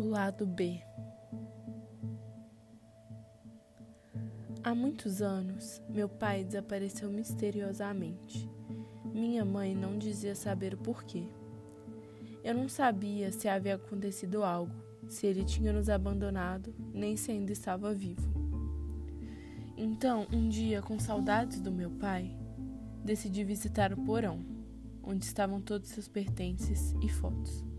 Lado 0.00 0.46
B 0.46 0.82
Há 4.64 4.76
muitos 4.76 5.20
anos, 5.20 5.82
meu 5.88 6.08
pai 6.08 6.44
desapareceu 6.44 7.10
misteriosamente. 7.10 8.48
Minha 9.12 9.44
mãe 9.44 9.74
não 9.74 9.98
dizia 9.98 10.36
saber 10.36 10.74
o 10.74 10.78
porquê. 10.78 11.24
Eu 12.44 12.54
não 12.54 12.68
sabia 12.68 13.32
se 13.32 13.48
havia 13.48 13.74
acontecido 13.74 14.44
algo, 14.44 14.72
se 15.08 15.26
ele 15.26 15.44
tinha 15.44 15.72
nos 15.72 15.88
abandonado, 15.88 16.72
nem 16.94 17.16
se 17.16 17.32
ainda 17.32 17.50
estava 17.50 17.92
vivo. 17.92 18.32
Então, 19.76 20.28
um 20.32 20.48
dia, 20.48 20.80
com 20.80 20.96
saudades 21.00 21.60
do 21.60 21.72
meu 21.72 21.90
pai, 21.90 22.34
decidi 23.04 23.42
visitar 23.42 23.92
o 23.92 23.96
porão, 23.96 24.44
onde 25.02 25.24
estavam 25.24 25.60
todos 25.60 25.88
seus 25.88 26.06
pertences 26.06 26.94
e 27.02 27.08
fotos. 27.08 27.71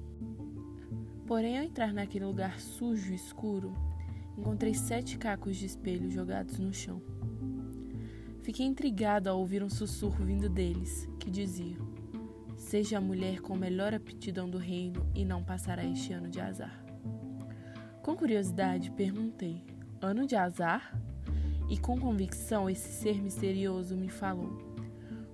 Porém, 1.25 1.57
ao 1.57 1.63
entrar 1.63 1.93
naquele 1.93 2.25
lugar 2.25 2.59
sujo 2.59 3.11
e 3.11 3.15
escuro, 3.15 3.73
encontrei 4.37 4.73
sete 4.73 5.17
cacos 5.17 5.57
de 5.57 5.65
espelho 5.65 6.11
jogados 6.11 6.59
no 6.59 6.73
chão. 6.73 7.01
Fiquei 8.41 8.65
intrigado 8.65 9.29
ao 9.29 9.39
ouvir 9.39 9.63
um 9.63 9.69
sussurro 9.69 10.25
vindo 10.25 10.49
deles, 10.49 11.07
que 11.17 11.31
dizia: 11.31 11.77
Seja 12.57 12.97
a 12.97 13.01
mulher 13.01 13.39
com 13.39 13.53
a 13.53 13.57
melhor 13.57 13.93
aptidão 13.93 14.49
do 14.49 14.57
reino 14.57 15.09
e 15.15 15.23
não 15.23 15.43
passará 15.43 15.85
este 15.85 16.11
ano 16.11 16.29
de 16.29 16.41
azar. 16.41 16.83
Com 18.01 18.17
curiosidade, 18.17 18.91
perguntei: 18.91 19.63
Ano 20.01 20.27
de 20.27 20.35
azar? 20.35 20.93
E 21.69 21.77
com 21.77 21.97
convicção, 21.97 22.69
esse 22.69 22.91
ser 22.91 23.21
misterioso 23.21 23.95
me 23.95 24.09
falou: 24.09 24.57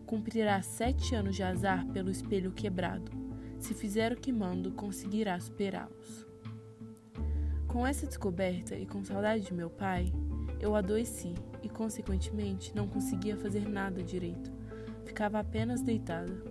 Cumprirá 0.05 0.61
sete 0.61 1.15
anos 1.15 1.35
de 1.35 1.41
azar 1.41 1.87
pelo 1.87 2.11
espelho 2.11 2.51
quebrado. 2.51 3.28
Se 3.59 3.73
fizer 3.73 4.11
o 4.11 4.17
que 4.17 4.31
mando, 4.31 4.71
conseguirá 4.71 5.39
superá-los. 5.39 6.25
Com 7.67 7.85
essa 7.85 8.07
descoberta 8.07 8.75
e 8.75 8.85
com 8.85 9.03
saudade 9.03 9.45
de 9.45 9.53
meu 9.53 9.69
pai, 9.69 10.11
eu 10.59 10.75
adoeci 10.75 11.35
e, 11.61 11.69
consequentemente, 11.69 12.75
não 12.75 12.87
conseguia 12.87 13.37
fazer 13.37 13.67
nada 13.67 14.01
direito. 14.01 14.51
Ficava 15.05 15.39
apenas 15.39 15.81
deitada. 15.81 16.43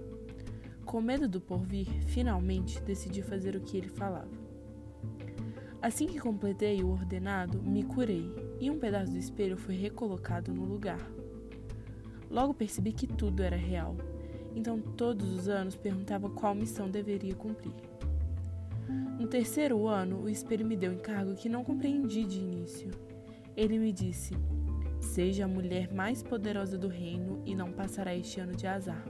Com 0.85 1.01
medo 1.01 1.29
do 1.29 1.41
porvir, 1.41 1.89
finalmente 2.07 2.81
decidi 2.83 3.23
fazer 3.23 3.57
o 3.57 3.61
que 3.61 3.77
ele 3.77 3.89
falava. 3.89 4.31
Assim 5.81 6.07
que 6.07 6.19
completei 6.19 6.83
o 6.83 6.91
ordenado, 6.91 7.63
me 7.63 7.85
curei 7.85 8.31
e 8.61 8.71
um 8.71 8.79
pedaço 8.79 9.13
do 9.13 9.19
espelho 9.19 9.57
foi 9.57 9.77
recolocado 9.77 10.53
no 10.53 10.65
lugar. 10.65 11.01
Logo 12.31 12.53
percebi 12.53 12.93
que 12.93 13.07
tudo 13.07 13.43
era 13.43 13.57
real, 13.57 13.97
então 14.59 14.81
todos 14.81 15.33
os 15.33 15.49
anos 15.49 15.77
perguntava 15.77 16.29
qual 16.29 16.53
missão 16.53 16.91
deveria 16.91 17.35
cumprir. 17.35 17.73
No 19.19 19.29
terceiro 19.29 19.87
ano, 19.87 20.23
o 20.23 20.29
espelho 20.29 20.67
me 20.67 20.77
deu 20.77 20.91
um 20.91 20.95
encargo 20.95 21.35
que 21.37 21.49
não 21.49 21.63
compreendi 21.63 22.25
de 22.25 22.41
início. 22.41 22.91
Ele 23.57 23.79
me 23.79 23.93
disse: 23.93 24.35
Seja 25.01 25.45
a 25.45 25.49
mulher 25.49 25.93
mais 25.93 26.25
poderosa 26.25 26.77
do 26.77 26.89
reino 26.89 27.41
e 27.47 27.55
não 27.55 27.71
passará 27.71 28.15
este 28.17 28.41
ano 28.41 28.57
de 28.57 28.67
azar. 28.67 29.05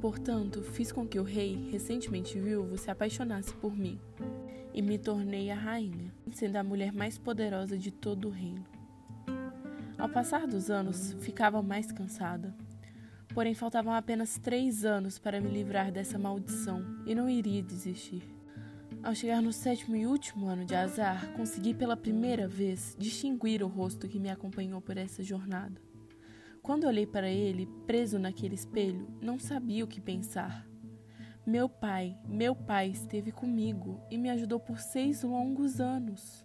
Portanto, 0.00 0.62
fiz 0.62 0.90
com 0.90 1.06
que 1.06 1.18
o 1.18 1.22
rei, 1.22 1.68
recentemente 1.70 2.38
viúvo, 2.38 2.78
se 2.78 2.90
apaixonasse 2.90 3.52
por 3.54 3.76
mim 3.76 4.00
e 4.72 4.80
me 4.80 4.96
tornei 4.96 5.50
a 5.50 5.54
rainha, 5.54 6.10
sendo 6.32 6.56
a 6.56 6.64
mulher 6.64 6.90
mais 6.90 7.18
poderosa 7.18 7.76
de 7.76 7.90
todo 7.90 8.28
o 8.28 8.30
reino. 8.30 8.64
Ao 9.98 10.08
passar 10.08 10.46
dos 10.46 10.70
anos, 10.70 11.12
ficava 11.20 11.60
mais 11.60 11.92
cansada 11.92 12.54
Porém, 13.34 13.54
faltavam 13.54 13.92
apenas 13.92 14.38
três 14.38 14.84
anos 14.84 15.18
para 15.18 15.40
me 15.40 15.48
livrar 15.48 15.92
dessa 15.92 16.18
maldição 16.18 16.84
e 17.06 17.14
não 17.14 17.28
iria 17.28 17.62
desistir. 17.62 18.22
Ao 19.02 19.14
chegar 19.14 19.40
no 19.40 19.52
sétimo 19.52 19.96
e 19.96 20.06
último 20.06 20.46
ano 20.46 20.64
de 20.64 20.74
azar, 20.74 21.32
consegui 21.32 21.72
pela 21.72 21.96
primeira 21.96 22.48
vez 22.48 22.94
distinguir 22.98 23.62
o 23.62 23.68
rosto 23.68 24.08
que 24.08 24.18
me 24.18 24.28
acompanhou 24.28 24.80
por 24.80 24.96
essa 24.98 25.22
jornada. 25.22 25.80
Quando 26.60 26.86
olhei 26.86 27.06
para 27.06 27.30
ele, 27.30 27.66
preso 27.86 28.18
naquele 28.18 28.54
espelho, 28.54 29.08
não 29.22 29.38
sabia 29.38 29.84
o 29.84 29.88
que 29.88 30.00
pensar. 30.00 30.66
Meu 31.46 31.68
pai, 31.68 32.18
meu 32.28 32.54
pai 32.54 32.88
esteve 32.88 33.32
comigo 33.32 33.98
e 34.10 34.18
me 34.18 34.28
ajudou 34.28 34.60
por 34.60 34.78
seis 34.78 35.22
longos 35.22 35.80
anos. 35.80 36.44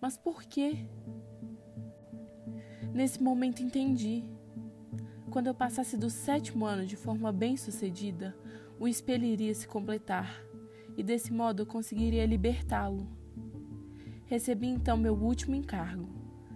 Mas 0.00 0.18
por 0.18 0.42
quê? 0.42 0.88
Nesse 2.92 3.22
momento 3.22 3.62
entendi 3.62 4.24
quando 5.36 5.48
eu 5.48 5.54
passasse 5.54 5.98
do 5.98 6.08
sétimo 6.08 6.64
ano 6.64 6.86
de 6.86 6.96
forma 6.96 7.30
bem-sucedida, 7.30 8.34
o 8.80 8.88
espelho 8.88 9.26
iria 9.26 9.54
se 9.54 9.68
completar, 9.68 10.34
e 10.96 11.02
desse 11.02 11.30
modo 11.30 11.60
eu 11.60 11.66
conseguiria 11.66 12.24
libertá-lo. 12.24 13.06
Recebi 14.24 14.68
então 14.68 14.96
meu 14.96 15.12
último 15.12 15.54
encargo: 15.54 16.08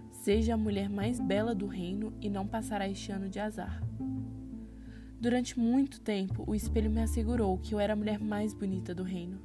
seja 0.09 0.55
a 0.55 0.57
mulher 0.57 0.89
mais 0.89 1.19
bela 1.19 1.53
do 1.53 1.67
reino 1.67 2.11
e 2.19 2.27
não 2.27 2.47
passará 2.47 2.89
este 2.89 3.11
ano 3.11 3.29
de 3.29 3.39
azar. 3.39 3.83
Durante 5.19 5.59
muito 5.59 6.01
tempo, 6.01 6.43
o 6.47 6.55
espelho 6.55 6.89
me 6.89 7.03
assegurou 7.03 7.59
que 7.59 7.75
eu 7.75 7.79
era 7.79 7.93
a 7.93 7.95
mulher 7.95 8.19
mais 8.19 8.51
bonita 8.51 8.95
do 8.95 9.03
reino. 9.03 9.39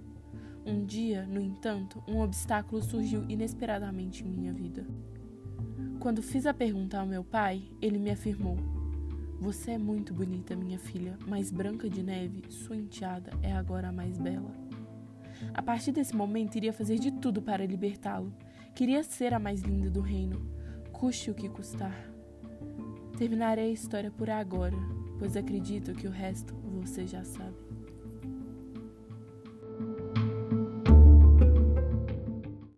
Um 0.64 0.82
dia, 0.82 1.26
no 1.26 1.42
entanto, 1.42 2.02
um 2.08 2.20
obstáculo 2.20 2.82
surgiu 2.82 3.22
inesperadamente 3.28 4.25
em 4.25 4.30
minha 4.30 4.54
vida. 4.54 4.86
Quando 6.00 6.22
fiz 6.22 6.46
a 6.46 6.54
pergunta 6.54 6.98
ao 6.98 7.04
meu 7.04 7.22
pai, 7.22 7.69
ele 7.82 7.98
me 7.98 8.10
afirmou: 8.10 8.56
você 9.41 9.72
é 9.72 9.78
muito 9.78 10.14
bonita, 10.14 10.56
minha 10.56 10.78
filha, 10.78 11.19
mas 11.26 11.50
Branca 11.50 11.88
de 11.88 12.02
Neve, 12.02 12.44
sua 12.50 12.76
enteada, 12.76 13.30
é 13.42 13.52
agora 13.52 13.88
a 13.88 13.92
mais 13.92 14.19
bela. 14.19 14.50
A 15.52 15.62
partir 15.62 15.92
desse 15.92 16.16
momento, 16.16 16.56
iria 16.56 16.72
fazer 16.72 16.98
de 16.98 17.10
tudo 17.10 17.42
para 17.42 17.66
libertá-lo. 17.66 18.32
Queria 18.75 19.02
ser 19.02 19.34
a 19.34 19.38
mais 19.38 19.62
linda 19.62 19.91
do 19.91 20.00
reino, 20.00 20.41
custe 20.92 21.30
o 21.30 21.34
que 21.34 21.48
custar. 21.48 21.94
Terminarei 23.19 23.70
a 23.70 23.72
história 23.72 24.10
por 24.10 24.30
agora, 24.30 24.76
pois 25.19 25.36
acredito 25.36 25.92
que 25.92 26.06
o 26.06 26.10
resto 26.10 26.54
você 26.54 27.06
já 27.06 27.25
sabe. 27.25 27.56